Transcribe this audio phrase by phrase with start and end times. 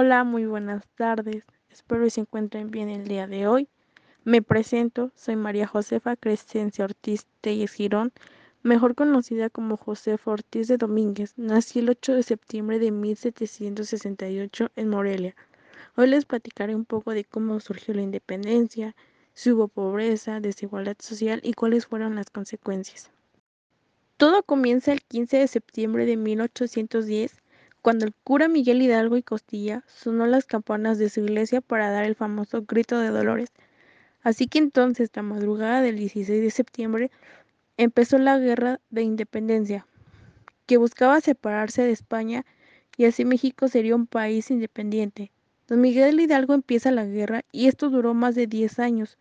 [0.00, 1.42] Hola, muy buenas tardes.
[1.72, 3.68] Espero que se encuentren bien el día de hoy.
[4.22, 8.12] Me presento, soy María Josefa Crescencia Ortiz Telles Girón,
[8.62, 11.34] mejor conocida como Josefa Ortiz de Domínguez.
[11.36, 15.34] Nací el 8 de septiembre de 1768 en Morelia.
[15.96, 18.94] Hoy les platicaré un poco de cómo surgió la independencia,
[19.34, 23.10] si hubo pobreza, desigualdad social y cuáles fueron las consecuencias.
[24.16, 27.42] Todo comienza el 15 de septiembre de 1810
[27.82, 32.04] cuando el cura Miguel Hidalgo y Costilla sonó las campanas de su iglesia para dar
[32.04, 33.50] el famoso grito de dolores.
[34.22, 37.10] Así que entonces, la madrugada del 16 de septiembre,
[37.76, 39.86] empezó la guerra de independencia,
[40.66, 42.44] que buscaba separarse de España
[42.96, 45.30] y así México sería un país independiente.
[45.68, 49.18] Don Miguel Hidalgo empieza la guerra y esto duró más de 10 años.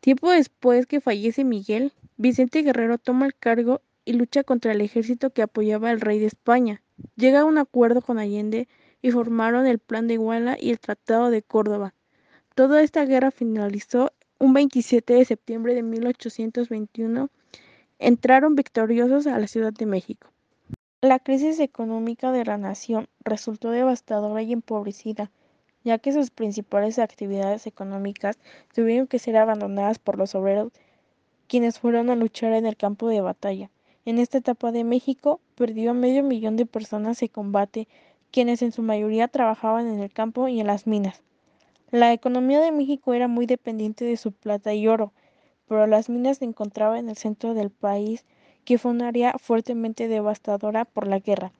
[0.00, 5.30] Tiempo después que fallece Miguel, Vicente Guerrero toma el cargo y lucha contra el ejército
[5.30, 6.82] que apoyaba al rey de España.
[7.16, 8.68] Llega a un acuerdo con Allende
[9.02, 11.94] y formaron el Plan de Iguala y el Tratado de Córdoba.
[12.54, 17.30] Toda esta guerra finalizó un 27 de septiembre de 1821.
[17.98, 20.30] Entraron victoriosos a la Ciudad de México.
[21.02, 25.30] La crisis económica de la nación resultó devastadora y empobrecida,
[25.84, 28.38] ya que sus principales actividades económicas
[28.74, 30.72] tuvieron que ser abandonadas por los obreros,
[31.46, 33.70] quienes fueron a luchar en el campo de batalla.
[34.06, 37.88] En esta etapa de México, perdió a medio millón de personas en combate,
[38.30, 41.24] quienes en su mayoría trabajaban en el campo y en las minas.
[41.90, 45.12] La economía de México era muy dependiente de su plata y oro,
[45.66, 48.24] pero las minas se encontraban en el centro del país,
[48.64, 51.50] que fue un área fuertemente devastadora por la guerra.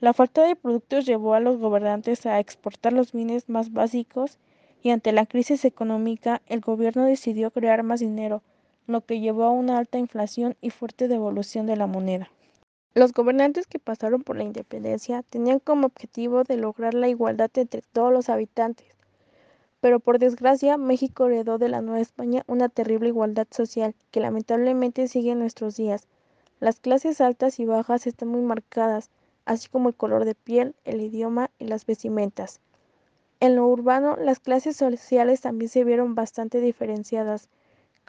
[0.00, 4.38] La falta de productos llevó a los gobernantes a exportar los bienes más básicos
[4.82, 8.42] y ante la crisis económica el gobierno decidió crear más dinero,
[8.88, 12.28] lo que llevó a una alta inflación y fuerte devolución de la moneda.
[12.94, 17.82] Los gobernantes que pasaron por la independencia tenían como objetivo de lograr la igualdad entre
[17.92, 18.96] todos los habitantes,
[19.80, 25.06] pero por desgracia México heredó de la Nueva España una terrible igualdad social que lamentablemente
[25.06, 26.08] sigue en nuestros días.
[26.58, 29.10] Las clases altas y bajas están muy marcadas,
[29.44, 32.60] así como el color de piel, el idioma y las vestimentas.
[33.40, 37.48] En lo urbano, las clases sociales también se vieron bastante diferenciadas.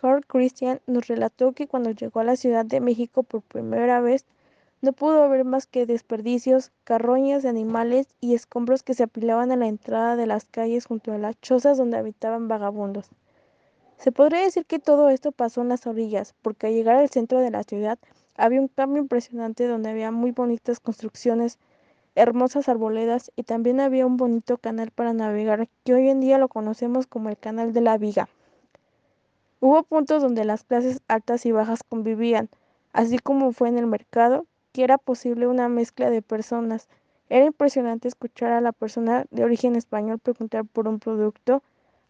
[0.02, 4.26] Carl Christian nos relató que cuando llegó a la Ciudad de México por primera vez,
[4.82, 9.58] no pudo ver más que desperdicios, carroñas de animales y escombros que se apilaban a
[9.58, 13.10] la entrada de las calles junto a las chozas donde habitaban vagabundos.
[13.98, 17.40] Se podría decir que todo esto pasó en las orillas, porque al llegar al centro
[17.40, 18.00] de la ciudad
[18.38, 21.60] había un cambio impresionante donde había muy bonitas construcciones,
[22.16, 26.48] hermosas arboledas y también había un bonito canal para navegar que hoy en día lo
[26.48, 28.30] conocemos como el Canal de la Viga.
[29.62, 32.50] Hubo puntos donde las clases altas y bajas convivían,
[32.94, 36.88] así como fue en el mercado, que era posible una mezcla de personas.
[37.28, 41.62] Era impresionante escuchar a la persona de origen español preguntar por un producto,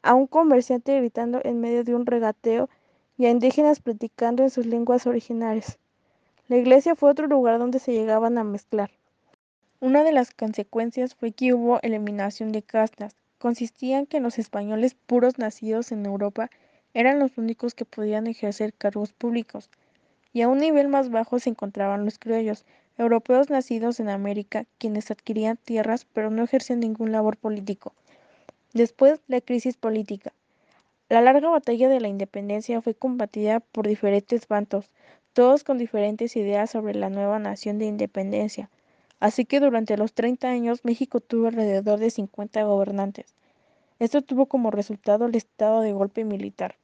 [0.04, 2.70] a un comerciante gritando en medio de un regateo
[3.18, 5.80] y a indígenas platicando en sus lenguas originales.
[6.48, 8.92] La iglesia fue otro lugar donde se llegaban a mezclar.
[9.82, 13.16] Una de las consecuencias fue que hubo eliminación de castas.
[13.40, 16.50] Consistía en que los españoles puros nacidos en Europa
[16.94, 19.70] eran los únicos que podían ejercer cargos públicos,
[20.34, 22.66] y a un nivel más bajo se encontraban los criollos,
[22.98, 27.94] europeos nacidos en América, quienes adquirían tierras pero no ejercían ningún labor político.
[28.74, 30.34] Después, la crisis política.
[31.10, 34.92] La larga batalla de la independencia fue combatida por diferentes bandos,
[35.34, 38.70] todos con diferentes ideas sobre la nueva nación de independencia.
[39.20, 43.34] Así que durante los 30 años México tuvo alrededor de 50 gobernantes.
[44.00, 46.76] Esto tuvo como resultado el estado de golpe militar.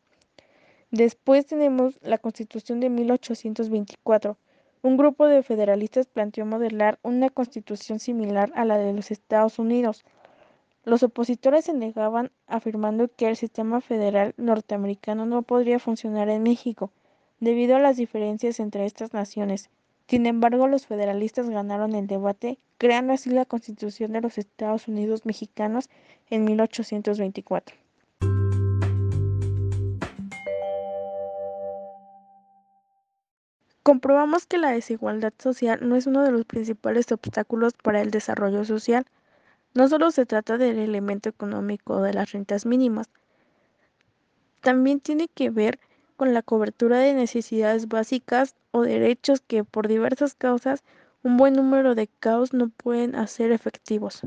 [0.91, 4.37] Después tenemos la Constitución de 1824.
[4.81, 10.05] Un grupo de federalistas planteó modelar una constitución similar a la de los Estados Unidos.
[10.83, 16.91] Los opositores se negaban afirmando que el sistema federal norteamericano no podría funcionar en México
[17.39, 19.69] debido a las diferencias entre estas naciones.
[20.07, 25.25] Sin embargo, los federalistas ganaron el debate, creando así la Constitución de los Estados Unidos
[25.25, 25.89] mexicanos
[26.29, 27.75] en 1824.
[33.81, 38.65] Comprobamos que la desigualdad social no es uno de los principales obstáculos para el desarrollo
[38.65, 39.05] social.
[39.73, 43.09] No solo se trata del elemento económico de las rentas mínimas,
[44.65, 45.79] también tiene que ver
[46.15, 50.83] con la cobertura de necesidades básicas o derechos que por diversas causas
[51.23, 54.21] un buen número de caos no pueden hacer efectivos.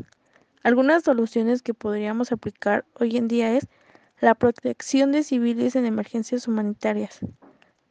[0.62, 3.69] Algunas soluciones que podríamos aplicar hoy en día es
[4.20, 7.20] la protección de civiles en emergencias humanitarias.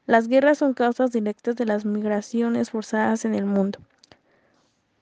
[0.05, 3.79] Las guerras son causas directas de las migraciones forzadas en el mundo.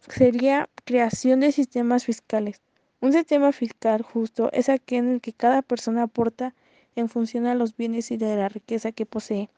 [0.08, 2.62] Sería creación de sistemas fiscales.
[3.02, 6.54] Un sistema fiscal justo es aquel en el que cada persona aporta
[6.96, 9.50] en función a los bienes y de la riqueza que posee.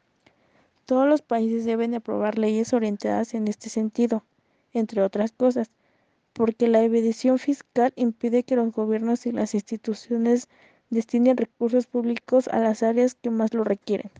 [0.85, 4.23] Todos los países deben aprobar leyes orientadas en este sentido,
[4.73, 5.69] entre otras cosas,
[6.33, 10.47] porque la evasión fiscal impide que los gobiernos y las instituciones
[10.89, 14.11] destinen recursos públicos a las áreas que más lo requieren.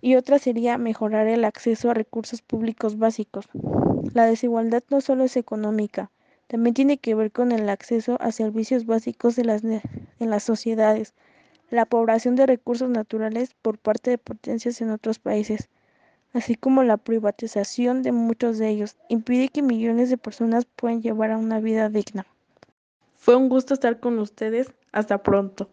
[0.00, 3.48] Y otra sería mejorar el acceso a recursos públicos básicos.
[4.14, 6.10] La desigualdad no solo es económica,
[6.46, 9.50] también tiene que ver con el acceso a servicios básicos en
[10.20, 11.12] las sociedades,
[11.70, 15.68] la población de recursos naturales por parte de potencias en otros países,
[16.32, 21.30] así como la privatización de muchos de ellos, impide que millones de personas puedan llevar
[21.30, 22.26] a una vida digna.
[23.16, 24.72] Fue un gusto estar con ustedes.
[24.92, 25.68] Hasta pronto.